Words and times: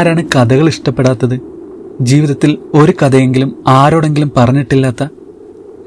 ആരാണ് 0.00 0.24
കഥകൾ 0.26 0.68
ഇഷ്ടപ്പെടാത്തത്? 0.68 1.40
ജീവിതത്തിൽ 2.00 2.58
ഒരു 2.74 2.92
കഥയെങ്കിലും 3.02 3.64
ആരോടെങ്കിലും 3.68 4.32
പറഞ്ഞിട്ടില്ലാത്ത? 4.36 5.02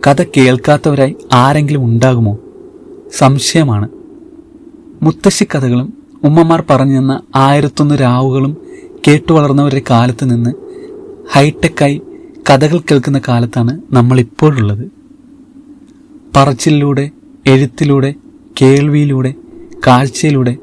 കഥ 0.07 0.23
കേൾക്കാത്തവരായി 0.37 1.15
ആരെങ്കിലും 1.33 1.85
ഉണ്ടാകുമോ? 1.85 2.37
സംശയമാണ്. 3.17 3.87
മുത്തശ്ശി 5.01 5.43
കഥകളും 5.43 5.93
ഉമ്മമാർ 6.23 6.63
പറഞ്ഞു 6.69 6.99
തന്ന 6.99 7.21
ആയിരത്തൊന്ന് 7.35 7.95
രാവുകളും 7.95 8.57
കേട്ടു 9.07 9.33
വളർന്നവരുടെ 9.33 9.81
കാലത്ത് 9.89 10.31
നിന്ന് 10.31 10.51
ഹൈടെക്കായി 11.33 12.01
കഥകൾ 12.49 12.77
കേൾക്കുന്ന 12.79 13.21
കാലത്താണ് 13.27 13.81
നമ്മൾ 13.91 14.19
ഇപ്പോഴുള്ളത് 14.19 14.85
പറച്ചിലൂടെ 16.35 17.09
എഴുത്തിലൂടെ 17.47 18.13
കേൾവിയിലൂടെ 18.61 19.33
കാഴ്ചയിലൂടെ 19.87 20.57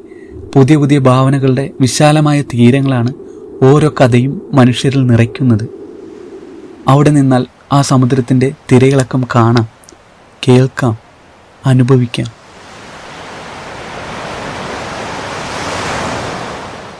പുതിയ 0.54 0.76
പുതിയ 0.76 0.98
ഭാവനകളുടെ 0.98 1.70
വിശാലമായ 1.80 2.42
തീരങ്ങളാണ് 2.42 3.29
ഓരോ 3.62 3.94
കഥയും 4.00 4.42
മനുഷ്യരിൽ 4.52 5.06
നിറയ്ക്കുന്നത്. 5.06 5.68
അവിടെ 6.88 7.10
നിന്നാൽ 7.10 7.46
ആ 7.72 7.82
സമുദ്രത്തിന്റെ 7.82 8.52
തിരയിളക്കം 8.72 9.24
കാണാം 9.34 9.68
കേൾക്കാം 10.48 10.98
അനുഭവിക്കാം. 11.66 12.26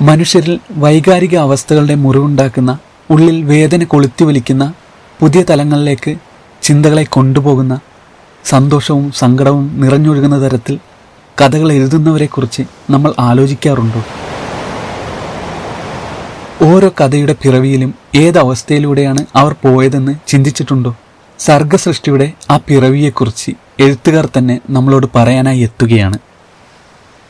മനുഷ്യരിൽ 0.02 0.60
വൈകാരിക 0.70 1.36
അവസ്ഥകളുടെ 1.36 1.94
മുറിവുണ്ടാക്കുന്ന 1.94 2.78
ഉള്ളിൽ 3.10 3.42
വേദന 3.42 3.84
കൊളുത്തി 3.84 4.24
വലിക്കുന്ന 4.24 4.74
പുതിയ 5.20 5.42
തലങ്ങളിലേക്ക് 5.42 6.14
ചിന്തകളെ 6.62 7.04
കൊണ്ടുപോകുന്ന 7.04 7.80
സന്തോഷവും 8.44 9.12
സങ്കടവും 9.12 9.80
നിറഞ്ഞൊഴുകുന്ന 9.80 10.48
തരത്തിൽ 10.48 10.78
കഥകൾ 11.40 11.72
എഴുതുന്നവരെക്കുറിച്ച് 11.72 12.62
നമ്മൾ 12.90 13.14
ആലോചിക്കാറുണ്ടോ? 13.18 14.04
ഓരോ 16.62 16.88
കഥയുടെ 16.88 17.36
പിറവിയിലും 17.42 17.94
ഏതവസ്ഥയിലൂടെയാണ് 18.14 19.26
അവർ 19.36 19.52
പോയതെന്ന് 19.62 20.14
ചിന്തിച്ചിട്ടുണ്ടോ? 20.26 20.96
സർഗസൃഷ്ടിയുടെ 21.38 22.32
ആ 22.50 22.56
പിറവിയെക്കുറിച്ച് 22.56 23.52
എഴുത്തുകാർ 23.80 24.28
തന്നെ 24.38 24.60
നമ്മളോട് 24.70 25.06
പറയാനായി 25.14 25.60
എത്തുകയാണ്. 25.60 26.18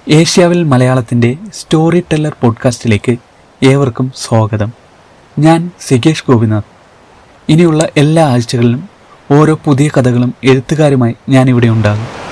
ഏഷ്യാവിൽ 0.09 0.63
മലയാളത്തിന്റെ 0.63 1.37
സ്റ്റോറി 1.55 2.01
ടെല്ലർ 2.01 2.37
പോഡ്കാസ്റ്റിലേക്ക് 2.41 3.17
ഏവർക്കും 3.63 4.13
സ്വാഗതം. 4.17 4.73
ഞാൻ 5.39 5.71
സികേഷ് 5.81 6.25
ഗോപിനാഥ്. 6.29 6.65
ഇനിയുള്ള 7.49 7.89
എല്ലാ 7.97 8.27
ആഴ്ചകളിലും 8.29 8.89
ഓരോ 9.31 9.59
പുതിയ 9.65 9.89
കഥകളും 9.89 10.35
എഴുത്തുകാരുമായി 10.45 11.15
ഞാനിവിടെ 11.29 11.67
ഉണ്ടാകും. 11.67 12.30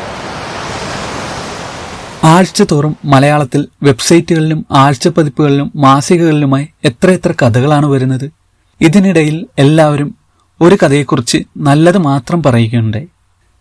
ആഴ്ച 2.24 2.62
തോറും 2.62 2.96
മലയാളത്തിൽ 3.04 3.68
വെബ്സൈറ്റുകളിലും 3.82 4.66
ആഴ്ച 4.70 5.08
പതിപ്പുകളിലും 5.08 5.72
മാസികകളിലുമായി 5.76 6.68
എത്ര 6.84 7.18
കഥകളാണ് 7.42 7.86
വരുന്നത്? 7.86 8.30
ഇതിനിടയിൽ 8.80 9.46
എല്ലാവരും 9.58 10.14
ഒരു 10.60 10.78
കഥയെക്കുറിച്ച് 10.82 11.38
നല്ലത് 11.56 11.98
മാത്രം 11.98 12.42
പറയുകയുണ്ടായി. 12.42 13.08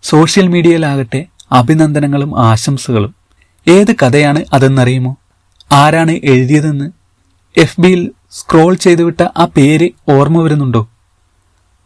സോഷ്യൽ 0.04 0.48
മീഡിയയിലാകട്ടെ 0.48 1.26
അഭിനന്ദനങ്ങളും 1.52 2.40
ആശംസകളും. 2.40 3.16
ഏത് 3.68 3.92
കഥയാണ് 3.92 4.46
അതെന്നറിയുമോ? 4.54 5.16
ആരാണ് 5.72 6.12
എഴുതിയതെന്ന്? 6.12 6.92
എഫ് 7.58 7.82
ബിയിൽ 7.82 8.12
സ്ക്രോൾ 8.32 8.74
ചെയ്തു 8.74 9.04
വിട്ട 9.04 9.26
ആ 9.38 9.46
പേര് 9.46 9.90
ഓർമ്മ 10.10 10.42
വരുന്നുണ്ടോ? 10.42 10.90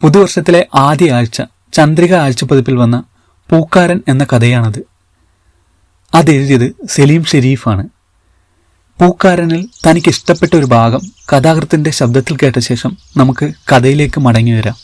പുതുവർഷത്തിലെ 0.02 0.66
ആദ്യ 0.74 1.12
ആഴ്ച 1.12 1.42
ചന്ദ്രിക 1.72 2.14
ആഴ്ച 2.14 2.44
പതിപ്പിൽ 2.44 2.76
വന്ന 2.76 3.04
പൂക്കാരൻ 3.50 4.00
എന്ന 4.08 4.24
കഥയാണത്. 4.24 4.91
അതെഴുതിയത് 6.14 6.72
സലീം 6.86 7.24
ഷെരീഫാണ്. 7.24 7.88
പൂക്കാരനിൽ 9.00 9.68
തനിക്ക് 9.86 10.08
ഇഷ്ടപ്പെട്ട 10.08 10.56
ഒരു 10.56 10.64
ഭാഗം 10.64 11.00
കഥാകൃത്തിന്റെ 11.32 11.90
ശബ്ദത്തിൽ 11.90 12.36
കേട്ട 12.36 12.58
ശേഷം 12.58 12.96
നമുക്ക് 13.16 13.52
കഥയിലേക്ക് 13.72 14.20
മടങ്ങി 14.20 14.52
വരാം. 14.52 14.76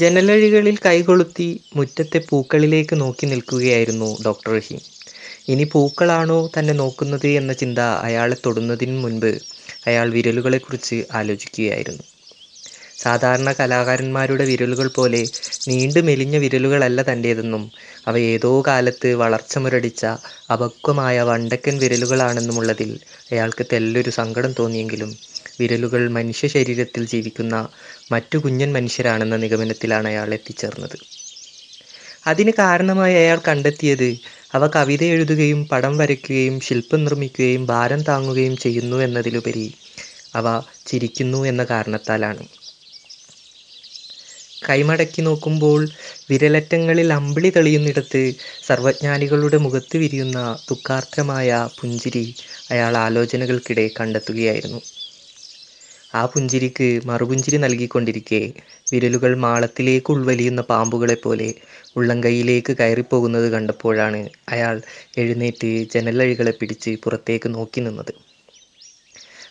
ജനലഴികളിൽ 0.00 0.78
കൈകൊളുത്തി 0.86 1.60
മുറ്റത്തെ 1.76 2.20
പൂക്കളിലേക്ക് 2.30 3.00
നോക്കി 3.00 3.26
നിൽക്കുകയായിരുന്നു 3.26 4.16
ഡോക്ടർ 4.26 4.52
റഹീം. 4.56 4.80
ഇനി 5.48 5.64
പൂക്കളാണോ 5.64 6.50
തന്നെ 6.58 6.72
നോക്കുന്നത് 6.72 7.26
എന്ന 7.26 7.52
ചിന്ത 7.52 7.78
അയാളെ 7.78 8.36
തൊടുന്നതിന് 8.46 8.98
മുൻപ് 8.98 9.38
അയാൾ 9.86 10.10
വിരലുകളെക്കുറിച്ച് 10.10 11.04
ആലോചിക്കുകയായിരുന്നു. 11.12 12.02
സാധാരണ 13.00 13.52
കലാകാരന്മാരുടെ 13.52 14.44
വിരലുകൾ 14.44 14.88
പോലെ 14.90 15.20
നീണ്ടു 15.68 16.00
മെലിഞ്ഞ 16.00 16.36
വിരലുകളല്ല 16.36 17.00
തന്റേതെന്നും 17.02 17.62
അവ 18.06 18.14
ഏതോ 18.30 18.52
കാലത്ത് 18.66 19.10
വളർച്ച 19.22 19.58
മുരടിച്ച 19.58 20.02
അപക്വമായ 20.54 21.22
വണ്ടക്കൻ 21.22 21.76
വിരലുകളാണെന്നുമുള്ളതിൽ 21.82 22.90
അയാൾക്ക് 23.32 23.66
തെല്ലൊരു 23.72 24.10
സങ്കടം 24.10 24.52
തോന്നിയെങ്കിലും 24.58 25.12
വിരലുകൾ 25.60 26.02
മനുഷ്യ 26.10 26.48
ശരീരത്തിൽ 26.48 27.06
ജീവിക്കുന്ന 27.06 27.54
മറ്റു 28.12 28.38
കുഞ്ഞൻ 28.38 28.72
മനുഷ്യരാണെന്ന 28.72 29.36
നിഗമനത്തിലാണ് 29.36 30.08
അയാൾ 30.08 30.28
എത്തിച്ചേർന്നത്. 30.34 30.96
അതിന് 32.26 32.52
കാരണമായി 32.58 33.14
അയാൾ 33.14 33.38
കണ്ടെത്തിയത് 33.48 34.08
അവ 34.54 34.66
കവിത 34.76 35.02
എഴുതുകയും 35.14 35.68
പടം 35.68 35.98
വരയ്ക്കുകയും 35.98 36.60
ശില്പം 36.60 37.00
നിർമ്മിക്കുകയും 37.04 37.66
ഭാരം 37.66 38.02
താങ്ങുകയും 38.02 38.56
ചെയ്യുന്നു 38.56 38.96
എന്നതിലുപരി 39.06 39.66
അവ 40.34 40.46
ചിരിക്കുന്നു 40.86 41.46
എന്ന 41.46 41.64
കാരണത്താലാണ്. 41.64 42.42
കൈമടക്കി 44.62 45.20
നോക്കുമ്പോൾ 45.20 45.80
വിരലറ്റങ്ങളിൽ 46.30 47.12
അമ്പിളി 47.12 47.50
തെളിയുന്നിടത്ത് 47.50 48.22
സർവജ്ഞാനികളുടെ 48.68 49.58
മുഖത്ത് 49.66 49.96
വിരിയുന്ന 49.96 50.38
ദുഃഖാർദ്രമായ 50.70 51.48
പുഞ്ചിരി 51.80 52.24
അയാൾ 52.70 52.94
ആലോചനകൾക്കിടെ 53.04 53.86
കണ്ടെത്തുകയായിരുന്നു. 53.98 54.80
ആ 56.14 56.26
പുഞ്ചിരിക്ക് 56.26 56.88
മറുപുഞ്ചിരി 57.08 57.56
നൽകിക്കൊണ്ടിരിക്കെ 57.56 58.40
വിരലുകൾ 58.92 59.32
മാളത്തിലേക്ക് 59.44 60.10
ഉൾവലിയുന്ന 60.14 60.62
പാമ്പുകളെ 60.70 61.16
പോലെ 61.16 61.48
ഉള്ളംകൈയിലേക്ക് 61.96 62.72
കയറിപ്പോകുന്നത് 62.80 63.48
കണ്ടപ്പോഴാണ് 63.52 64.20
അയാൾ 64.48 64.76
എഴുന്നേറ്റ് 65.18 65.70
ജനലഴികളെ 65.94 66.54
പിടിച്ച് 66.60 66.92
പുറത്തേക്ക് 67.04 67.48
നോക്കി 67.54 67.80
നിന്നത്. 67.80 68.12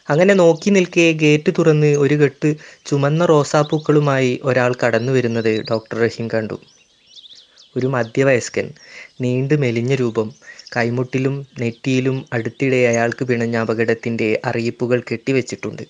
അങ്ങനെ 0.09 0.33
നോക്കി 0.33 0.69
നിൽക്കെ 0.69 1.11
ഗേറ്റ് 1.11 1.51
തുറന്ന് 1.57 1.87
ഒരു 1.87 2.13
കെട്ട് 2.13 2.55
ചുമന്ന 2.85 3.25
റോസാപ്പൂക്കളുമായി 3.25 4.39
ഒരാൾ 4.43 4.75
കടന്നു 4.83 5.11
വരുന്നത് 5.11 5.61
ഡോക്ടർ 5.71 5.97
റഹീം 5.99 6.27
കണ്ടു. 6.27 6.57
ഒരു 7.77 7.87
മധ്യവയസ്കൻ 7.87 8.67
നീണ്ടു 9.21 9.53
മെലിഞ്ഞ 9.53 9.95
രൂപം 9.95 10.27
കൈമുട്ടിലും 10.77 11.47
നെറ്റിയിലും 11.59 12.25
അടുത്തിടെ 12.33 12.87
അയാൾക്ക് 12.87 13.25
പിണഞ്ഞ 13.25 13.57
അപകടത്തിന്റെ 13.57 14.41
അറിയിപ്പുകൾ 14.45 15.03
കെട്ടിവെച്ചിട്ടുണ്ട്. 15.11 15.83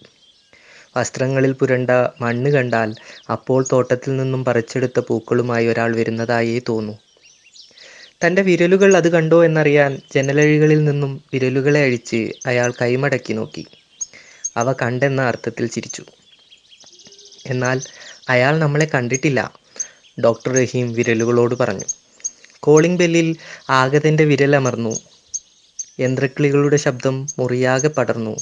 വസ്ത്രങ്ങളിൽ 0.97 1.51
പുരണ്ട 1.51 1.91
മണ്ണ് 2.21 2.49
കണ്ടാൽ 2.49 2.89
അപ്പോൾ 3.31 3.65
തോട്ടത്തിൽ 3.71 4.17
നിന്നും 4.17 4.45
പറിച്ചെടുത്ത 4.45 4.99
പൂക്കളുമായി 4.99 5.67
ഒരാൾ 5.67 5.95
വരുന്നതായേ 5.95 6.59
തോന്നു. 6.69 6.95
തന്റെ 8.23 8.41
വിരലുകൾ 8.41 8.97
അത് 8.97 9.07
കണ്ടോ 9.07 9.45
എന്നറിയാൻ 9.45 9.99
ജനലഴികളിൽ 10.15 10.83
നിന്നും 10.83 11.23
വിരലുകളെ 11.33 11.81
അഴിച്ച് 11.81 12.21
അയാൾ 12.45 12.73
കൈമടക്കി 12.81 13.33
നോക്കി. 13.33 13.63
അവ 14.57 14.73
കണ്ടെന്ന 14.73 15.21
അർത്ഥത്തിൽ 15.21 15.67
ചിരിച്ചു. 15.67 16.03
എന്നാൽ 17.45 17.81
അയാൾ 18.29 18.59
നമ്മളെ 18.59 18.85
കണ്ടിട്ടില്ല 18.85 19.53
ഡോക്ടർ 20.23 20.53
റഹീം 20.53 20.93
വിരലുകളോട് 20.93 21.55
പറഞ്ഞു. 21.55 21.85
കോളിംഗ് 22.59 22.99
ബെല്ലിൽ 22.99 23.35
ആഗതന്റെ 23.69 24.25
വിരലമർന്നു 24.25 24.99
യന്ത്രക്കിളികളുടെ 25.99 26.77
ശബ്ദം 26.77 27.27
മുറിയാകെ 27.39 27.87
പടർന്നു. 27.87 28.37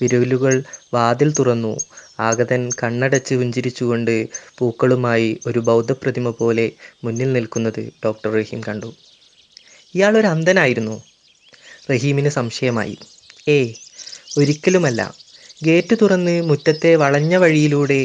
വിരലുകൾ 0.00 0.62
വാതിൽ 0.94 1.32
തുറന്നു. 1.32 1.78
ആഗതൻ 2.20 2.70
കണ്ണടച്ച് 2.82 3.34
പുഞ്ചിരിച്ചുകൊണ്ട് 3.34 4.28
പൂക്കളുമായി 4.58 5.40
ഒരു 5.46 5.58
ബൗദ്ധപ്രതിമ 5.58 6.30
പോലെ 6.30 6.72
മുന്നിൽ 7.04 7.32
നിൽക്കുന്നത് 7.32 7.92
ഡോക്ടർ 8.04 8.32
റഹീം 8.32 8.60
കണ്ടു. 8.68 8.94
ഇയാൾ 9.94 10.18
ഒരു 10.18 10.26
അന്ധനായിരുന്നു. 10.26 11.02
റഹീമിന് 11.90 12.28
സംശയമായി. 12.28 12.98
ഏ 13.48 13.72
ഒരിക്കലുമല്ല. 14.38 15.14
ഗേറ്റ് 15.64 15.96
തുറന്ന് 16.02 16.42
മുറ്റത്തെ 16.42 16.94
വളഞ്ഞ 16.94 17.36
വഴിയിലൂടെ 17.36 18.00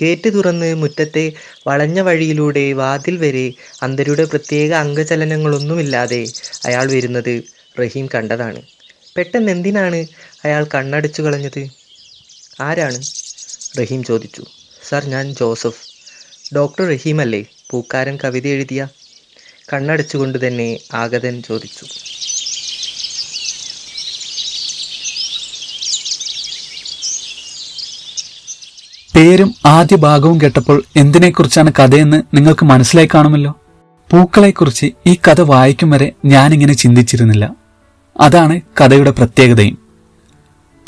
ഗേറ്റ് 0.00 0.34
തുറന്ന് 0.34 0.74
മുറ്റത്തെ 0.74 1.32
വളഞ്ഞ 1.66 2.00
വഴിയിലൂടെ 2.00 2.72
വാതിൽ 2.72 3.16
വരെ 3.16 3.46
അന്ധരുടെ 3.82 4.24
പ്രത്യേക 4.24 4.72
അംഗചലനങ്ങളൊന്നുമില്ലാതെ 4.72 6.20
അയാൾ 6.64 6.86
വരുന്നത് 6.92 7.32
റഹീം 7.80 8.08
കണ്ടതാണ്. 8.14 8.60
പെട്ടെന്ന് 9.16 9.52
എന്തിനാണ് 9.52 10.06
അയാൾ 10.44 10.66
കണ്ണടച്ചു 10.74 11.22
കളഞ്ഞത്? 11.22 11.62
ആരാണ്? 12.60 13.00
റഹീം 13.78 14.04
ചോദിച്ചു. 14.04 14.44
സർ 14.88 15.04
ഞാൻ 15.04 15.34
ജോസഫ്. 15.34 15.82
ഡോക്ടർ 16.56 16.84
റഹീം 16.88 17.20
അല്ലേ 17.20 17.44
പൂക്കാരൻ 17.70 18.18
കവിത 18.24 18.46
എഴുതിയ? 18.46 18.82
കണ്ണടച്ചുകൊണ്ട് 19.72 20.46
തന്നെ 20.46 20.68
ആഗതൻ 20.94 21.42
ചോദിച്ചു. 21.42 21.86
പേരും 29.18 29.54
ആദ്യ 29.66 29.96
ഭാഗവും 29.96 30.40
കേട്ടപ്പോൾ 30.40 30.82
എന്തിനെക്കുറിച്ചാണ് 30.96 31.72
കഥയെന്ന് 31.78 32.22
നിങ്ങൾക്ക് 32.34 32.66
മനസ്സിലായി 32.66 33.08
കാണുമല്ലോ? 33.14 33.56
പൂക്കളെക്കുറിച്ച് 34.10 34.92
ഈ 35.06 35.16
കഥ 35.28 35.40
വായിക്കും 35.40 35.90
വരെ 35.90 36.12
ഞാനിങ്ങനെ 36.24 36.74
ചിന്തിച്ചിരുന്നില്ല. 36.74 37.54
അതാണ് 38.20 38.60
കഥയുടെ 38.80 39.10
പ്രത്യേകതയും. 39.10 39.78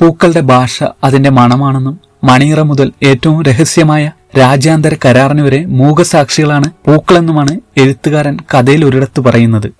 പൂക്കളുടെ 0.00 0.40
ഭാഷ 0.40 0.84
അതിന്റെ 1.04 1.30
മണമാണെന്നും 1.30 2.00
മണിയറ 2.24 2.60
മുതൽ 2.60 2.92
ഏറ്റവും 3.02 3.42
രഹസ്യമായ 3.42 4.12
രാജ്യാന്തര 4.38 4.96
കരാറിന് 5.04 5.42
വരെ 5.42 5.64
മൂകസാക്ഷികളാണ് 5.64 6.70
പൂക്കളെന്നുമാണ് 6.70 7.60
എഴുത്തുകാരൻ 7.76 8.36
കഥയിൽ 8.54 8.84
ഒരിടത്ത് 8.84 9.20
പറയുന്നത്. 9.20 9.72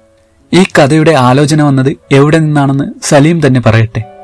ഈ 0.53 0.63
കഥയുടെ 0.63 1.11
ആലോചന 1.11 1.63
വന്നത് 1.63 1.97
എവിടെ 2.13 2.39
നിന്നാണെന്ന് 2.39 2.85
സലീം 3.03 3.47
തന്നെ 3.47 3.61
പറയട്ടെ. 3.61 4.20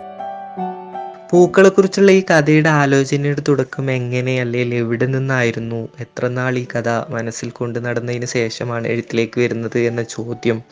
പൂക്കളെ 1.30 1.68
കുറിച്ചുള്ള 1.68 2.10
ഈ 2.12 2.22
കഥയുടെ 2.30 2.68
ആലോചനയുടെ 2.68 3.42
തുടക്കം 3.48 3.90
എങ്ങനെ 3.90 4.40
അല്ലെങ്കിൽ 4.40 4.74
എവിടെ 4.74 5.06
നിന്നായിരുന്നു? 5.06 5.88
എത്ര 6.00 6.28
നാൾ 6.28 6.58
ഈ 6.58 6.66
കഥ 6.74 6.88
മനസ്സിൽ 7.10 7.50
കൊണ്ട് 7.50 7.78
നടന്നതിന് 7.86 8.26
ശേഷമാണ് 8.26 8.86
എഴുത്തിലേക്ക് 8.88 9.40
വരുന്നത് 9.40 9.78
എന്ന 9.78 10.02
ചോദ്യം. 10.02 10.62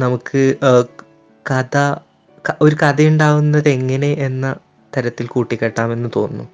നമുക്ക് 0.00 0.42
കഥ 1.50 1.76
ഒരു 2.62 2.76
കഥ 2.82 3.02
ഉണ്ടാവുന്നത് 3.02 3.68
എങ്ങനെ 3.68 4.10
എന്ന 4.12 4.56
തരത്തിൽ 4.92 5.26
കൂട്ടിക്കെട്ടാമെന്ന് 5.26 6.08
തോന്നുന്നു. 6.16 6.46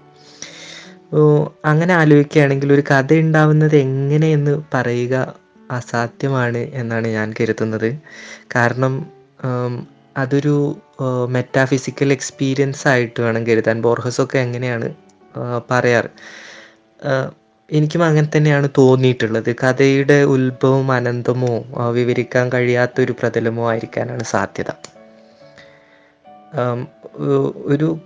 അങ്ങനെ 1.65 1.95
ആലോചിക്കുകയാണെങ്കിൽ 1.95 2.73
ഒരു 2.73 2.83
കഥ 2.91 3.15
ഉണ്ടാവുന്നത് 3.15 3.77
എങ്ങനെ 3.77 4.29
എന്ന് 4.29 4.63
പറയുക 4.75 5.35
അസാധ്യമാണ് 5.71 6.59
എന്നാണ് 6.59 7.09
ഞാൻ 7.09 7.35
കരുതുന്നത്. 7.41 7.91
കാരണം 8.57 8.95
അതൊരു 10.17 10.77
മെറ്റാഫിസിക്കൽ 11.29 12.13
എക്സ്പീരിയൻസ് 12.13 12.89
ആയിട്ട് 12.89 13.23
വേണം 13.23 13.47
കരുതാൻ. 13.47 13.83
ബോർഹസൊക്കെ 13.83 14.39
എങ്ങനെയാണ് 14.39 14.95
പറയാറ്? 15.71 16.11
എനിക്കും 17.73 18.05
അങ്ങനെ 18.05 18.29
തന്നെയാണ് 18.37 18.69
തോന്നിയിട്ടുള്ളത്. 18.79 19.57
കഥയുടെ 19.57 20.25
ഉത്ഭവം 20.25 20.93
അനന്തമോ 20.93 21.65
വിവരിക്കാൻ 21.91 22.53
കഴിയാത്ത 22.53 23.01
ഒരു 23.01 23.13
പ്രതലമോ 23.13 23.71
ആയിരിക്കാനാണ് 23.71 24.25
സാധ്യത. 24.25 24.71
ഒരു 27.55 27.99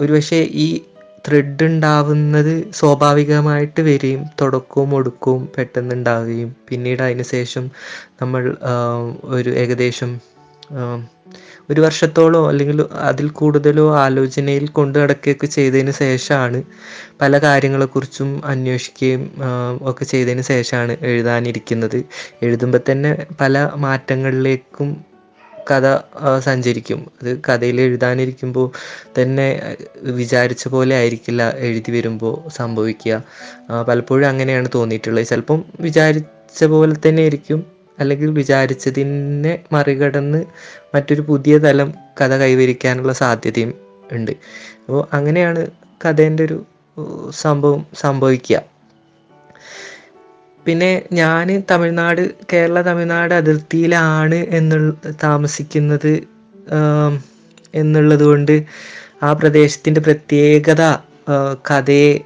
ഒരു 0.00 0.12
പക്ഷേ 0.12 0.36
ഈ 0.36 0.84
ത്രെഡ് 1.28 1.64
ഉണ്ടാവുന്നത് 1.64 2.72
സ്വാഭാവികമായിട്ട് 2.72 3.80
വരികയും 3.80 4.24
തുടക്കവും 4.42 4.94
ഒടുക്കവും 4.94 5.48
പെട്ടെന്ന് 5.56 5.94
ഉണ്ടാവുകയും 5.94 6.56
പിന്നീട് 6.68 7.02
അതിന് 7.02 7.22
ശേഷം 7.22 7.70
നമ്മൾ 8.22 8.56
ഒരു 9.24 9.50
ഏകദേശം 9.50 10.33
ഒരു 11.70 11.80
വർഷത്തോളോ 11.80 12.48
അല്ലെങ്കിൽ 12.48 12.82
അതിൽ 13.02 13.28
കൂടുതലോ 13.30 13.94
ആലോചനയിൽ 13.96 14.68
കൊണ്ടു 14.68 14.98
നടക്കുകയൊക്കെ 14.98 15.46
ചെയ്തതിന് 15.46 15.90
ശേഷമാണ് 15.90 16.62
പല 17.20 17.38
കാര്യങ്ങളെക്കുറിച്ചും 17.38 18.42
അന്വേഷിക്കുകയും 18.44 19.22
ഒക്കെ 19.82 20.04
ചെയ്തതിന് 20.04 20.42
ശേഷമാണ് 20.42 20.96
എഴുതാനിരിക്കുന്നത്. 21.02 21.98
എഴുതുമ്പോൾ 22.42 22.80
തന്നെ 22.90 23.12
പല 23.40 23.54
മാറ്റങ്ങളിലേക്കും 23.76 24.90
കഥ 25.70 25.86
സഞ്ചരിക്കും. 26.38 27.10
അത് 27.20 27.40
കഥയിൽ 27.48 27.80
എഴുതാനിരിക്കുമ്പോൾ 27.80 28.66
തന്നെ 29.18 29.46
വിചാരിച്ച 30.20 30.68
പോലെ 30.68 30.96
ആയിരിക്കില്ല 30.96 31.50
എഴുതി 31.58 31.92
വരുമ്പോൾ 31.92 32.48
സംഭവിക്കുക. 32.50 33.14
പലപ്പോഴും 33.88 34.28
അങ്ങനെയാണ് 34.28 34.68
തോന്നിയിട്ടുള്ളത്. 34.74 35.26
ചിലപ്പം 35.26 35.64
വിചാരിച്ച 35.80 36.64
പോലെ 36.74 36.96
തന്നെ 37.06 37.22
ആയിരിക്കും. 37.22 37.60
അല്ലെങ്കിൽ 38.00 38.30
വിചാരിച്ചതിനെ 38.30 39.64
മറികടന്ന് 39.72 40.44
മറ്റൊരു 40.94 41.20
പുതിയ 41.20 41.58
തലം 41.58 41.94
കഥ 42.20 42.32
കൈവരിക്കാനുള്ള 42.36 43.12
സാധ്യതയും 43.12 43.74
ഉണ്ട്. 44.12 44.30
അപ്പോൾ 44.86 45.08
അങ്ങനെയാണ് 45.12 45.66
കഥേന്റെ 46.04 46.44
ഒരു 46.44 46.58
സംഭവം 47.30 47.86
സംഭവിക്കുക. 47.94 48.62
പിന്നെ 50.66 51.02
ഞാൻ 51.12 51.64
തമിഴ്നാട് 51.70 52.30
കേരള 52.52 52.80
തമിഴ്നാട് 52.80 53.34
അതിർത്തിയിലാണ് 53.34 54.34
എന്നുള്ള 54.34 55.12
താമസിക്കുന്നത് 55.24 56.12
എന്നുള്ളത് 57.74 58.24
കൊണ്ട് 58.24 58.62
ആ 59.22 59.32
പ്രദേശത്തിന്റെ 59.32 60.00
പ്രത്യേകത 60.00 60.82
കഥയെ 61.70 62.20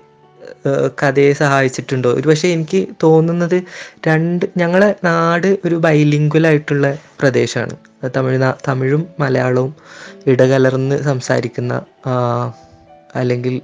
കഥയെ 1.03 1.33
സഹായിച്ചിട്ടുണ്ടോ? 1.33 2.13
ഒരു 2.13 2.29
പക്ഷേ 2.29 2.49
എനിക്ക് 2.49 2.87
തോന്നുന്നത് 3.03 3.63
രണ്ട് 4.07 4.47
ഞങ്ങളെ 4.57 4.95
നാട് 5.05 5.59
ഒരു 5.65 5.75
ബൈലിംഗ്വൽ 5.75 6.47
ആയിട്ടുള്ള 6.47 6.99
പ്രദേശമാണ് 7.21 7.77
തമിഴ്നാ 8.17 8.55
തമിഴും 8.69 9.07
മലയാളവും 9.21 9.75
ഇടകലർന്ന് 10.27 11.03
സംസാരിക്കുന്ന 11.03 11.83
അല്ലെങ്കിൽ 13.15 13.61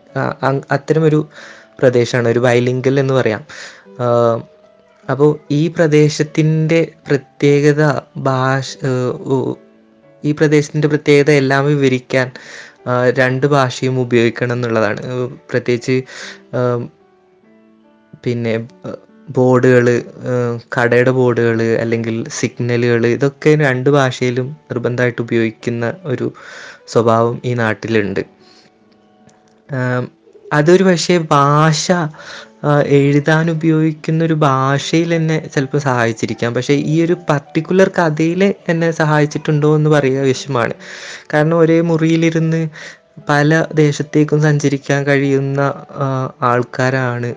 അത്തരമൊരു 0.73 1.29
പ്രദേശമാണ് 1.79 2.29
ഒരു 2.29 2.39
ബൈലിംഗൽ 2.39 3.01
എന്ന് 3.01 3.15
പറയാം. 3.15 3.43
അപ്പോൾ 5.11 5.39
ഈ 5.51 5.69
പ്രദേശത്തിന്റെ 5.69 6.93
പ്രത്യേകത 7.09 8.01
ഭാഷ 8.17 8.77
ഈ 10.25 10.33
പ്രദേശത്തിന്റെ 10.33 10.89
പ്രത്യേകത 10.89 11.31
എല്ലാം 11.31 11.67
വിവരിക്കാൻ 11.67 12.31
രണ്ട് 13.19 13.47
ഭാഷയും 13.47 14.01
ഉപയോഗിക്കണം 14.01 14.53
എന്നുള്ളതാണ്. 14.53 15.03
പ്രത്യേകിച്ച് 15.51 15.97
പിന്നെ 18.25 18.55
ബോർഡുകൾ 19.31 19.87
കടയുടെ 20.75 21.11
ബോർഡുകൾ 21.11 21.59
അല്ലെങ്കിൽ 21.83 22.17
സിഗ്നലുകൾ 22.29 23.07
ഇതൊക്കെ 23.07 23.51
രണ്ട് 23.61 23.91
ഭാഷയിലും 23.91 24.49
നിർബന്ധമായിട്ട് 24.71 25.23
ഉപയോഗിക്കുന്ന 25.23 25.95
ഒരു 26.05 26.27
സ്വഭാവം 26.89 27.37
ഈ 27.45 27.55
നാട്ടിലുണ്ട്. 27.55 28.23
അതൊരു 30.53 30.85
പക്ഷേ 30.85 31.19
ഭാഷ 31.19 31.93
എഴുതാൻ 32.87 33.51
ഉപയോഗിക്കുന്ന 33.51 34.25
ഒരു 34.25 34.35
ഭാഷയിൽ 34.35 35.15
എന്നെ 35.15 35.49
ചിലപ്പോൾ 35.55 35.79
സഹായിച്ചിരിക്കാം. 35.79 36.55
പക്ഷേ 36.55 36.75
ഈ 36.75 37.05
ഒരു 37.05 37.17
പർട്ടിക്കുലർ 37.31 37.89
കഥയിൽ 37.89 38.55
എന്നെ 38.69 38.91
സഹായിച്ചിട്ടുണ്ടോ 38.91 39.77
എന്ന് 39.77 39.91
പറയുക 39.91 40.21
വിഷയമാണ് 40.21 40.75
കാരണം 41.35 41.59
ഒരേ 41.59 41.81
മുറിയിലിരുന്ന് 41.81 42.69
പല 43.29 43.67
ദേശത്തേക്കും 43.75 44.43
സഞ്ചരിക്കാൻ 44.43 45.07
കഴിയുന്ന 45.07 45.61
ആൾക്കാരാണ് 46.43 47.35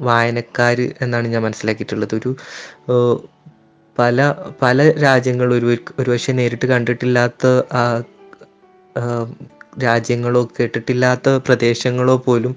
വായനക്കാർ 0.00 0.92
എന്നാണ് 1.00 1.28
ഞാൻ 1.28 1.42
മനസ്സിലാക്കിയിട്ടുള്ളത്. 1.42 2.14
ഒരു 2.14 2.36
പല 3.98 4.34
പല 4.62 4.92
രാജ്യങ്ങൾ 5.02 5.54
ഒരു 5.54 5.76
ഒരുപക്ഷെ 5.98 6.32
നേരിട്ട് 6.32 6.66
കണ്ടിട്ടില്ലാത്ത 6.66 7.46
രാജ്യങ്ങളോ 9.82 10.48
കേട്ടിട്ടില്ലാത്ത 10.60 11.28
പ്രദേശങ്ങളോ 11.46 12.16
പോലും 12.16 12.56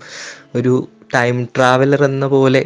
ഒരു 0.55 0.87
ടൈം 1.15 1.47
ട്രാവലർ 1.55 2.03
എന്ന 2.03 2.25
പോലെ 2.27 2.65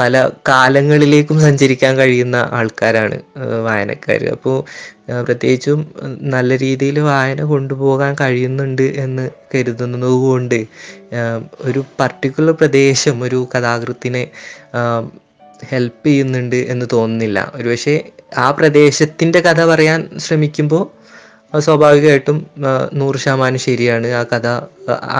പല 0.00 0.30
കാലങ്ങളിലേക്കും 0.48 1.40
സഞ്ചരിക്കാൻ 1.40 1.98
കഴിയുന്ന 1.98 2.48
ആൾക്കാരാണ് 2.52 3.20
വായനക്കാർ 3.64 4.24
അപ്പോൾ 4.24 4.64
പ്രത്യേകിച്ചും 5.22 5.94
നല്ല 6.20 6.58
രീതിയിൽ 6.58 7.00
വായന 7.00 7.42
കൊണ്ടുപോകാൻ 7.42 8.16
കഴിയുന്നുണ്ട് 8.20 8.82
എന്ന് 8.82 9.30
കരുതുന്നതുകൊണ്ട് 9.54 10.66
ഒരു 11.60 11.84
പർട്ടിക്കുലർ 12.00 12.52
പ്രദേശം 12.52 13.24
ഒരു 13.24 13.48
കഥാകൃത്തിനെ 13.56 14.30
ഹെൽപ്പ് 15.68 16.06
ചെയ്യുന്നുണ്ട് 16.06 16.56
എന്ന് 16.56 16.86
തോന്നുന്നില്ല. 16.92 17.52
ഒരുപക്ഷെ 17.54 18.10
ആ 18.38 18.50
പ്രദേശത്തിന്റെ 18.50 19.40
കഥ 19.40 19.64
പറയാൻ 19.64 20.10
ശ്രമിക്കുമ്പോൾ 20.16 21.01
അത് 21.54 21.62
സ്വാഭാവികമായിട്ടും 21.62 22.46
നൂറ് 22.94 23.16
ശതമാനം 23.16 23.58
ശരിയാണ്. 23.58 24.06
ആ 24.06 24.22
കഥ 24.22 24.46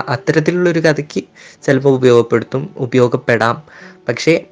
അത്തരത്തിലുള്ളൊരു 0.08 0.80
കഥയ്ക്ക് 0.80 1.24
ചിലപ്പോൾ 1.62 1.94
ഉപയോഗപ്പെടുത്തും 1.94 2.74
ഉപയോഗപ്പെടാം. 2.76 3.62
പക്ഷേ 4.08 4.44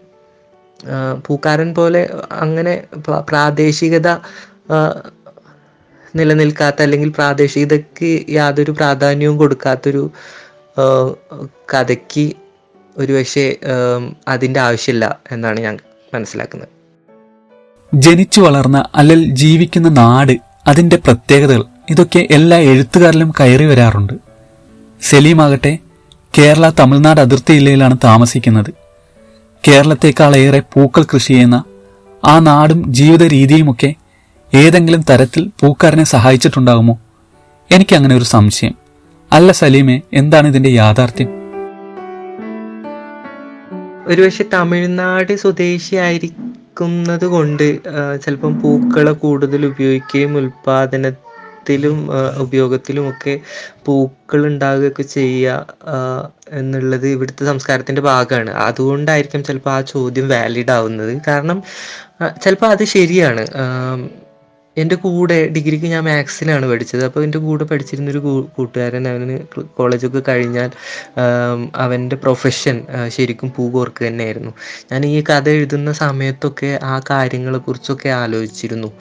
പൂക്കാരൻ 1.27 1.75
പോലെ 1.75 2.11
അങ്ങനെ 2.33 2.75
പ്രാദേശികത 3.31 4.09
നിലനിൽക്കാത്ത 6.17 6.83
അല്ലെങ്കിൽ 6.83 7.09
പ്രാദേശികതയ്ക്ക് 7.09 8.27
യാതൊരു 8.31 8.71
പ്രാധാന്യവും 8.71 9.37
കൊടുക്കാത്തൊരു 9.37 10.11
കഥയ്ക്ക് 11.75 12.33
ഒരു 12.97 13.13
പക്ഷേ 13.13 13.57
അതിന്റെ 14.29 14.61
ആവശ്യമില്ല 14.61 15.21
എന്നാണ് 15.33 15.61
ഞാൻ 15.61 15.79
മനസ്സിലാക്കുന്നത്. 16.15 16.69
ജനിച്ചു 17.95 18.41
വളർന്ന 18.41 18.89
അല്ലെങ്കിൽ 18.95 19.35
ജീവിക്കുന്ന 19.35 19.89
നാട് 19.89 20.50
അതിന്റെ 20.67 20.97
പ്രത്യേകതകൾ. 20.97 21.65
ഇതൊക്കെ 21.91 22.27
എല്ലാ 22.31 22.57
എഴുത്തുകാരിലും 22.57 23.33
കയറി 23.41 23.65
വരാറുണ്ട്. 23.65 24.13
സലീമാകട്ടെ 25.03 25.79
കേരള 26.39 26.71
തമിഴ്നാട് 26.81 27.21
അതിർത്തി 27.21 27.53
ജില്ലയിലാണ് 27.53 27.97
താമസിക്കുന്നത്. 28.05 28.75
കേരളത്തെക്കാളേറെ 29.69 30.61
പൂക്കൾ 30.61 31.03
കൃഷി 31.03 31.27
ചെയ്യുന്ന 31.27 31.65
ആ 32.25 32.39
നാടും 32.39 32.93
ജീവിത 32.93 33.23
രീതിയുമൊക്കെ 33.23 33.95
ഏതെങ്കിലും 34.55 35.05
തരത്തിൽ 35.11 35.51
പൂക്കാരനെ 35.61 36.05
സഹായിച്ചിട്ടുണ്ടാകുമോ? 36.05 36.99
എനിക്ക് 37.71 37.97
അങ്ങനെ 37.97 38.17
ഒരു 38.17 38.25
സംശയം. 38.25 38.75
അല്ല 39.33 39.53
സലീമെ 39.53 40.01
എന്താണ് 40.13 40.49
ഇതിന്റെ 40.49 40.69
യാഥാർത്ഥ്യം? 40.69 41.29
ഒരുപക്ഷെ 44.07 44.45
തമിഴ്നാട് 44.53 45.37
സ്വദേശിയായിരിക്കുന്നത് 46.81 47.27
കൊണ്ട് 47.31 47.67
ചിലപ്പം 48.25 48.53
പൂക്കളെ 48.63 49.13
കൂടുതൽ 49.23 49.67
ഉപയോഗിക്കുകയും 49.67 50.33
ഉൽപാദനത്തിലും 50.41 51.97
ഉപയോഗത്തിലും 52.45 53.05
ഒക്കെ 53.11 53.35
പൂക്കൾ 53.87 54.41
ഉണ്ടാകുകയൊക്കെ 54.47 55.05
ചെയ്യുക 55.17 55.59
എന്നുള്ളത് 56.61 57.07
ഇവിടുത്തെ 57.15 57.45
സംസ്കാരത്തിന്റെ 57.51 58.03
ഭാഗമാണ്. 58.09 58.53
അതുകൊണ്ടായിരിക്കും 58.67 59.43
ചിലപ്പോൾ 59.49 59.73
ആ 59.73 59.81
ചോദ്യം 59.93 60.27
വാലിഡ് 60.29 60.73
ആവുന്നത്. 60.77 61.13
കാരണം 61.29 61.59
ചിലപ്പോൾ 62.45 62.71
അത് 62.75 62.85
ശരിയാണ്. 62.95 63.45
എന്റെ 64.77 64.95
കൂടെ 64.95 65.49
ഡിഗ്രിക്ക് 65.49 65.85
ഞാൻ 65.85 66.05
മാത്സിലാണ് 66.05 66.67
പഠിച്ചത്. 66.67 67.05
അപ്പോൾ 67.05 67.25
എന്റെ 67.25 67.39
കൂടെ 67.39 67.65
പഠിച്ചിരുന്നൊരു 67.65 68.19
കൂട്ടുകാരൻ 68.57 69.09
അവന് 69.09 69.37
കോളേജൊക്കെ 69.79 70.23
കഴിഞ്ഞാൽ 70.29 70.71
അവന്റെ 71.77 72.17
പ്രൊഫഷൻ 72.17 72.87
ശരിക്കും 73.09 73.53
പൂകോർക്ക് 73.57 74.07
തന്നെയായിരുന്നു. 74.07 74.53
ഞാൻ 74.93 75.07
ഈ 75.07 75.25
കഥ 75.31 75.49
എഴുതുന്ന 75.49 75.93
സമയത്തൊക്കെ 75.93 76.79
ആ 76.83 77.01
കാര്യങ്ങളെക്കുറിച്ചൊക്കെ 77.11 78.09
ആലോചിച്ചിരുന്നു. 78.09 78.93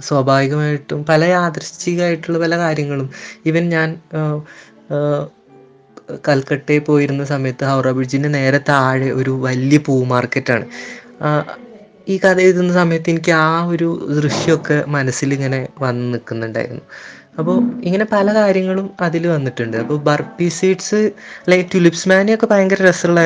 സ്വാഭാവികമായിട്ടും 0.00 1.04
പല 1.04 1.24
യാദൃശ്ചികമായിട്ടുള്ള 1.24 2.38
പല 2.38 2.56
കാര്യങ്ങളും. 2.58 3.10
ഈവൻ 3.46 3.68
ഞാൻ 3.68 3.88
കൽക്കട്ടയിൽ 6.28 6.80
പോയിരുന്ന 6.80 7.24
സമയത്ത് 7.24 7.64
ഹൗറ 7.64 7.90
ബ്രിഡ്ജിന് 7.90 8.34
നേരെ 8.34 8.60
താഴെ 8.68 9.10
ഒരു 9.10 9.30
വലിയ 9.30 9.78
പൂ 9.78 10.04
മാർക്കറ്റാണ് 10.04 10.64
ഈ 12.12 12.14
കഥ 12.24 12.38
എഴുതുന്ന 12.46 12.72
സമയത്ത് 12.72 13.10
എനിക്ക് 13.12 13.32
ആ 13.46 13.48
ഒരു 13.72 13.88
ദൃശ്യമൊക്കെ 14.18 14.76
മനസ്സിൽ 14.96 15.34
ഇങ്ങനെ 15.36 15.60
വന്ന് 15.84 16.06
നിൽക്കുന്നുണ്ടായിരുന്നു. 16.14 16.84
അപ്പോൾ 17.38 17.56
ഇങ്ങനെ 17.86 18.06
പല 18.12 18.26
കാര്യങ്ങളും 18.34 18.86
അതിൽ 19.00 19.24
വന്നിട്ടുണ്ട്. 19.26 19.76
അപ്പോൾ 19.76 19.98
ബർപ്പി 20.08 20.48
സീഡ്സ് 20.58 21.00
ലൈക്ക് 21.50 21.68
ടുലിപ്സ് 21.74 22.08
മാനിയൊക്കെ 22.12 22.46
ഭയങ്കര 22.46 22.82
രസമുള്ള 22.88 23.20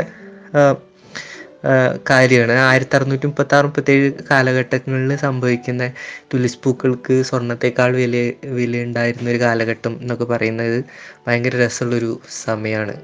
കാര്യമാണ്. 2.11 2.54
ആയിരത്തി 2.68 2.97
അറുന്നൂറ്റി 2.97 3.26
മുപ്പത്തി 3.30 3.54
ആറ് 3.56 3.66
മുപ്പത്തേഴ് 3.68 4.09
കാലഘട്ടങ്ങളിൽ 4.30 5.12
സംഭവിക്കുന്ന 5.25 5.85
തുലിസ് 6.33 6.59
പൂക്കൾക്ക് 6.64 7.14
സ്വർണത്തെക്കാൾ 7.28 7.92
വില 8.00 8.16
വില 8.59 8.83
ഉണ്ടായിരുന്ന 8.88 9.30
ഒരു 9.30 9.40
കാലഘട്ടം 9.40 9.94
എന്നൊക്കെ 10.02 10.26
പറയുന്നത് 10.33 10.78
ഭയങ്കര 11.26 11.56
രസമുള്ളൊരു 11.64 12.11
സമയമാണ്. 12.44 12.94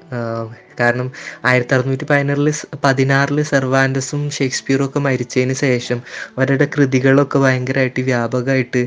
കാരണം 0.81 1.09
ആയിരത്തി 1.49 1.75
അറുന്നൂറ്റി 1.77 2.07
പതിനാറിൽ 2.13 2.51
പതിനാറിൽ 2.85 3.41
സെർവാൻഡസും 3.53 4.23
ഷേക്സ്പിയറും 4.39 4.87
ഒക്കെ 4.89 5.01
മരിച്ചതിന് 5.09 5.57
ശേഷം 5.67 5.99
അവരുടെ 6.37 6.69
കൃതികളൊക്കെ 6.77 7.39
ഭയങ്കരമായിട്ട് 7.39 8.03
വ്യാപകമായിട്ട് 8.11 8.83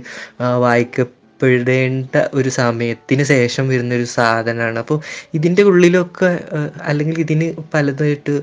വായിക്ക 0.65 1.05
പെടേണ്ട 1.41 2.15
ഒരു 2.33 2.49
സമയത്തിന് 2.57 3.23
ശേഷം 3.31 3.65
വരുന്നൊരു 3.69 4.05
സാധനമാണ്. 4.17 4.77
അപ്പോൾ 4.79 4.97
ഇതിന്റെ 5.33 5.63
ഉള്ളിലൊക്കെ 5.63 6.29
അല്ലെങ്കിൽ 6.81 7.17
ഇതിന് 7.19 7.47
പലതായിട്ട് 7.73 8.33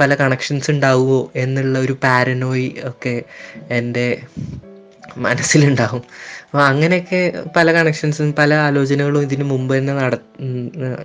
പല 0.00 0.14
കണക്ഷൻസ് 0.14 0.70
ഉണ്ടാവുമോ 0.70 1.30
എന്നുള്ള 1.36 1.78
ഒരു 1.78 1.96
പാരനോയി 2.04 2.74
ഒക്കെ 2.84 3.22
എന്റെ 3.70 4.06
മനസ്സിലുണ്ടാവും. 5.16 6.02
അപ്പോൾ 6.44 6.62
അങ്ങനെയൊക്കെ 6.62 7.32
പല 7.56 7.72
കണക്ഷൻസും 7.72 8.34
പല 8.38 8.54
ആലോചനകളും 8.54 9.22
ഇതിനു 9.22 9.44
മുമ്പ് 9.44 9.78
തന്നെ 9.78 9.92
നട 9.94 10.14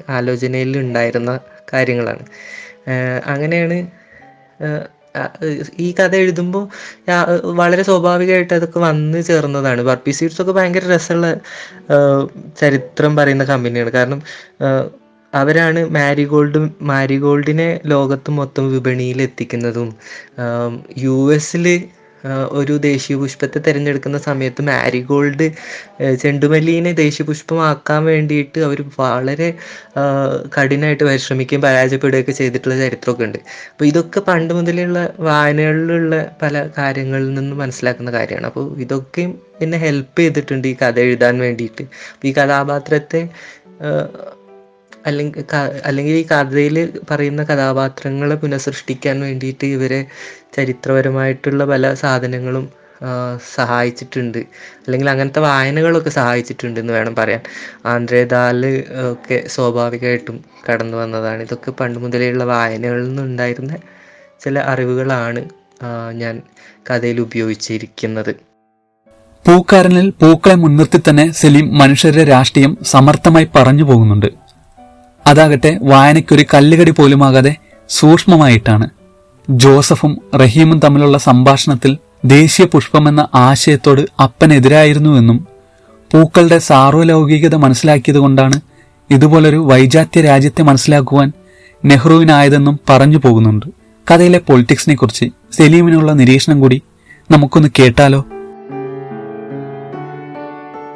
ആലോചനയിൽ 0.09 0.77
ഉണ്ടായിരുന്ന 0.77 1.39
കാര്യങ്ങളാണ്. 1.73 2.25
അങ്ങനെയാണ് 3.25 3.77
ഈ 5.79 5.95
കഥ 5.99 6.15
എഴുതുമ്പോൾ 6.15 6.63
വളരെ 7.55 7.83
സ്വാഭാവികമായിട്ട് 7.83 8.53
അതൊക്കെ 8.53 8.79
വന്ന് 8.79 9.23
ചേർന്നതാണ്. 9.23 9.81
ബർപ്പി 9.81 10.11
സീഡ്സ് 10.11 10.41
ഒക്കെ 10.41 10.51
ഭയങ്കര 10.51 10.95
രസമുള്ള 10.95 11.27
ചരിത്രം 12.59 13.15
പറയുന്ന 13.15 13.43
കമ്പനിയാണ് 13.43 13.89
കാരണം 13.89 14.21
അവരാണ് 15.39 15.82
മാരിഗോൾഡ് 15.98 16.62
മാരിഗോൾഡിനെ 16.92 17.70
ലോകത്ത് 17.94 18.32
മൊത്തം 18.32 18.65
വിപണിയിൽ 18.74 19.20
എത്തിക്കുന്നതും 19.22 19.92
യു 21.06 21.18
എസിൽ 21.38 21.68
ഒരു 22.51 22.74
ദേശീയ 22.86 23.15
പുഷ്പത്തെ 23.15 23.60
തിരഞ്ഞെടുക്കുന്ന 23.60 24.18
സമയത്ത് 24.18 24.62
മാരിഗോൾഡ് 24.70 25.48
ചെണ്ടുമല്ലിനെ 26.22 26.92
ദേശീയ 27.01 27.25
പുഷ്പമാക്കാൻ 27.25 28.01
വേണ്ടിയിട്ട് 28.06 28.60
അവർ 28.60 28.80
വളരെ 29.00 29.50
കഠിനമായിട്ട് 30.56 31.04
പരിശ്രമിക്കുകയും 31.04 31.62
പരാജയപ്പെടുകയൊക്കെ 31.62 32.32
ചെയ്തിട്ടുള്ള 32.32 32.77
ചരിത്രമൊക്കെ 32.84 33.24
ഉണ്ട്. 33.24 33.39
അപ്പോൾ 33.72 33.86
ഇതൊക്കെ 33.86 34.20
പണ്ട് 34.20 34.54
മുതലുള്ള 34.54 35.00
വായനകളിലുള്ള 35.30 36.15
പല 36.42 36.56
കാര്യങ്ങളിൽ 36.77 37.30
നിന്ന് 37.34 37.56
മനസ്സിലാക്കുന്ന 37.56 38.12
കാര്യമാണ്. 38.12 38.48
അപ്പോൾ 38.48 38.65
ഇതൊക്കെയും 38.86 39.34
എന്നെ 39.62 39.77
ഹെൽപ്പ് 39.77 40.20
ചെയ്തിട്ടുണ്ട് 40.22 40.68
ഈ 40.68 40.75
കഥ 40.82 40.98
എഴുതാൻ 41.00 41.36
വേണ്ടിയിട്ട്. 41.39 41.86
ഈ 42.25 42.32
കഥാപാത്രത്തെ 42.39 43.22
അല്ലെങ്കിൽ 45.05 45.43
അല്ലെങ്കിൽ 45.85 46.13
ഈ 46.13 46.25
കഥയിൽ 46.31 46.77
പറയുന്ന 47.12 47.43
കഥാപാത്രങ്ങളെ 47.43 48.35
പുനഃസൃഷ്ടിക്കാൻ 48.35 49.19
വേണ്ടിയിട്ട് 49.19 49.65
ഇവരെ 49.65 50.05
ചരിത്രപരമായിട്ടുള്ള 50.57 51.65
പല 51.65 51.93
സാധനങ്ങളും 51.93 52.65
സഹായിച്ചിട്ടുണ്ട്. 53.55 54.38
അല്ലെങ്കിൽ 54.85 55.09
അങ്ങനത്തെ 55.09 55.39
വായനകളൊക്കെ 55.39 56.09
സഹായിച്ചിട്ടുണ്ട് 56.09 56.79
എന്ന് 56.79 56.93
വേണം 56.93 57.15
പറയാൻ. 57.15 57.41
ആന്ധ്രേദാൽ 57.85 58.62
ഒക്കെ 59.12 59.38
സ്വാഭാവികമായിട്ടും 59.47 60.38
കടന്നു 60.69 60.97
വന്നതാണ്. 60.97 61.41
ഇതൊക്കെ 61.41 61.71
പണ്ട് 61.71 62.00
മുതലേയുള്ള 62.00 62.43
വായനകളിൽ 62.43 63.07
നിന്നുണ്ടായിരുന്ന 63.07 63.75
ചില 64.43 64.59
അറിവുകളാണ് 64.59 65.43
ഞാൻ 66.13 66.41
കഥയിൽ 66.89 67.19
ഉപയോഗിച്ചിരിക്കുന്നത്. 67.21 68.33
പൂക്കാരനിൽ 69.45 70.07
പൂക്കളെ 70.21 70.55
മുൻനിർത്തി 70.55 71.00
തന്നെ 71.01 71.31
സലീം 71.31 71.77
മനുഷ്യരുടെ 71.77 72.24
രാഷ്ട്രീയം 72.24 72.77
സമർത്ഥമായി 72.83 73.47
പറഞ്ഞു 73.55 73.83
പോകുന്നുണ്ട്. 73.83 74.44
അതാകട്ടെ 75.27 75.79
വായനയ്ക്കൊരു 75.82 76.46
കല്ലുകടി 76.53 76.91
പോലുമാകാതെ 76.91 77.55
സൂക്ഷ്മമായിട്ടാണ്. 77.89 78.89
ജോസഫും 79.50 80.22
റഹീമും 80.36 80.79
തമ്മിലുള്ള 80.79 81.17
സംഭാഷണത്തിൽ 81.17 81.98
ദേശീയ 82.25 82.65
പുഷ്പമെന്ന 82.65 83.27
ആശയത്തോട് 83.36 84.22
അപ്പനെതിരായിരുന്നുവെന്നും 84.22 85.48
പൂക്കളുടെ 86.12 86.58
സാർവലൗകികത 86.58 87.55
മനസ്സിലാക്കിയതുകൊണ്ടാണ് 87.55 88.62
ഇതുപോലൊരു 89.10 89.58
വൈജാത്യ 89.58 90.22
രാജ്യത്തെ 90.22 90.62
മനസ്സിലാക്കുവാൻ 90.62 91.32
നെഹ്റുവിനായതെന്നും 91.86 92.79
പറഞ്ഞു 92.89 93.17
പോകുന്നുണ്ട്. 93.17 93.65
കഥയിലെ 94.12 94.39
പൊളിറ്റിക്സിനെ 94.39 94.96
കുറിച്ച് 94.96 95.25
സലീമിനുള്ള 95.51 96.12
നിരീക്ഷണം 96.12 96.60
കൂടി 96.60 96.82
നമുക്കൊന്ന് 97.32 97.70
കേട്ടാലോ? 97.79 98.25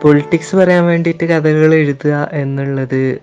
പൊളിറ്റിക്സ് 0.01 0.55
പറയാൻ 0.55 0.85
വേണ്ടിയിട്ട് 0.85 1.25
കഥകൾ 1.25 1.73
എഴുതുക 1.73 2.29
എന്നുള്ളത് 2.33 3.17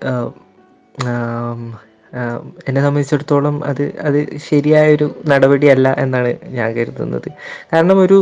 എന്നെ 2.67 2.81
സംബന്ധിച്ചിടത്തോളം 2.81 3.55
അത് 3.69 3.81
അത് 4.07 4.19
ശരിയായൊരു 4.49 5.07
നടപടിയല്ല 5.27 5.87
എന്നാണ് 5.99 6.31
ഞാൻ 6.57 6.69
കരുതുന്നത്. 6.75 7.27
കാരണം 7.73 7.97
ഒരു 8.05 8.19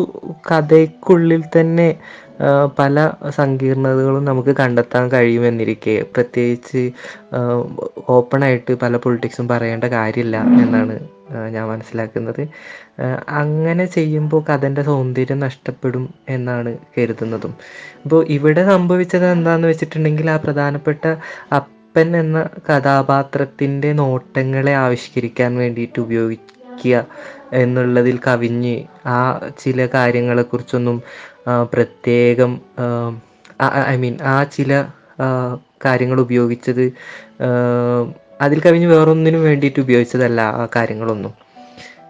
കഥയ്ക്കുള്ളിൽ 0.52 1.44
തന്നെ 1.58 1.90
പല 2.80 2.96
സങ്കീർണതകളും 3.38 4.26
നമുക്ക് 4.26 4.54
കണ്ടെത്താൻ 4.62 5.04
കഴിയുമെന്നിരിക്കെ 5.12 6.06
പ്രത്യേകിച്ച് 6.16 6.82
ഓപ്പണായിട്ട് 8.10 8.74
പല 8.82 8.98
പൊളിറ്റിക്സും 8.98 9.48
പറയേണ്ട 9.48 9.84
കാര്യമില്ല 9.84 10.38
എന്നാണ് 10.64 10.96
ഞാൻ 11.52 11.66
മനസ്സിലാക്കുന്നത്. 11.70 12.42
അങ്ങനെ 13.42 13.86
ചെയ്യുമ്പോൾ 13.86 14.42
കഥന്റെ 14.50 14.82
സൗന്ദര്യം 14.82 15.40
നഷ്ടപ്പെടും 15.40 16.04
എന്നാണ് 16.30 16.78
കരുതുന്നതും. 16.98 17.54
അപ്പോൾ 18.04 18.22
ഇവിടെ 18.30 18.64
സംഭവിച്ചത് 18.74 19.26
എന്താണെന്ന് 19.26 19.68
വെച്ചിട്ടുണ്ടെങ്കിൽ 19.68 20.30
ആ 20.30 20.38
പ്രധാനപ്പെട്ട 20.38 21.06
അപ്പൻ 21.96 22.18
എന്ന 22.18 22.40
കഥാപാത്രത്തിന്റെ 22.70 23.94
നോട്ടങ്ങളെ 23.94 24.74
ആവിഷ്കരിക്കാൻ 24.76 25.52
വേണ്ടിയിട്ട് 25.58 26.00
ഉപയോഗിക്കുക 26.00 26.96
എന്നുള്ളതിൽ 27.54 28.18
കവിഞ്ഞ് 28.28 28.74
ആ 29.08 29.20
ചില 29.60 29.86
കാര്യങ്ങളെക്കുറിച്ചൊന്നും 29.94 30.98
പ്രത്യേകം 31.74 32.52
ഐ 33.88 33.96
മീൻ 33.96 34.18
ആ 34.24 34.44
ചില 34.44 34.72
കാര്യങ്ങൾ 35.86 36.20
ഉപയോഗിച്ചത് 36.20 36.84
അതിൽ 38.42 38.60
കവിഞ്ഞ് 38.60 38.88
വേറൊന്നിനും 38.88 39.44
വേണ്ടിയിട്ട് 39.44 39.80
ഉപയോഗിച്ചതല്ല 39.80 40.42
ആ 40.62 40.66
കാര്യങ്ങളൊന്നും. 40.76 41.34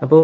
അപ്പോൾ 0.01 0.23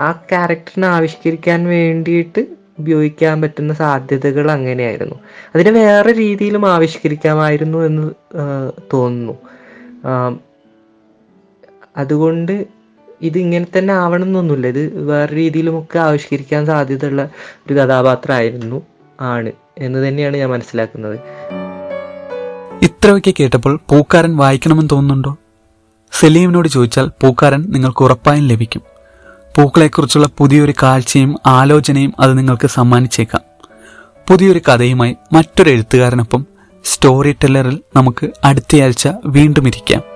ആ 0.00 0.12
ക്യാരക്ടറിനെ 0.30 0.88
ആവിഷ്കരിക്കാൻ 0.88 1.60
വേണ്ടിയിട്ട് 1.68 2.42
ഉപയോഗിക്കാൻ 2.78 3.42
പറ്റുന്ന 3.42 3.74
സാധ്യതകൾ 3.74 4.50
അങ്ങനെയായിരുന്നു. 4.50 5.14
അതിനെ 5.54 5.70
വേറെ 5.70 6.12
രീതിയിലും 6.12 6.68
ആവിഷ്കരിക്കാമായിരുന്നു 6.72 7.78
എന്ന് 7.78 8.10
തോന്നുന്നു. 8.92 9.36
അതുകൊണ്ട് 11.96 12.66
ഇത് 13.22 13.38
ഇങ്ങനെ 13.38 13.66
തന്നെ 13.78 13.94
ആവണം 13.94 14.24
എന്നൊന്നുമില്ല 14.24 14.66
ഇത് 14.66 15.02
വേറെ 15.02 15.34
രീതിയിലുമൊക്കെ 15.34 15.98
ആവിഷ്കരിക്കാൻ 15.98 16.66
സാധ്യതയുള്ള 16.66 17.22
ഒരു 17.66 17.74
കഥാപാത്രമായിരുന്നു 17.74 18.82
ആണ് 19.20 19.52
എന്ന് 19.78 20.08
തന്നെയാണ് 20.08 20.36
ഞാൻ 20.36 20.50
മനസ്സിലാക്കുന്നത്. 20.50 21.18
ഇത്രയൊക്കെ 22.82 23.32
കേട്ടപ്പോൾ 23.40 23.80
പൂക്കാരൻ 23.90 24.36
വായിക്കണമെന്ന് 24.36 24.90
തോന്നുന്നുണ്ടോ? 24.92 25.36
സലീമിനോട് 26.12 26.68
ചോദിച്ചാൽ 26.68 27.10
പൂക്കാരൻ 27.22 27.62
നിങ്ങൾക്ക് 27.68 28.02
ഉറപ്പായും 28.02 28.48
ലഭിക്കും. 28.48 28.93
പൂക്കളെക്കുറിച്ചുള്ള 29.56 30.28
പുതിയൊരു 30.38 30.74
കാഴ്ചയും 30.82 31.36
ആലോചനയും 31.46 32.14
അത് 32.20 32.38
നിങ്ങൾക്ക് 32.38 32.66
സമ്മാനിച്ചേക്കാം. 32.66 33.42
പുതിയൊരു 34.30 34.58
കഥയുമായി 34.58 35.16
മറ്റൊരു 35.32 35.70
എഴുത്തുകാരനൊപ്പം 35.70 36.46
സ്റ്റോറി 36.84 37.32
ടെല്ലറിൽ 37.32 37.80
നമുക്ക് 37.96 38.30
അടുത്തയാഴ്ച 38.44 39.08
വീണ്ടും 39.26 39.68
ഇരിക്കാം. 39.68 40.13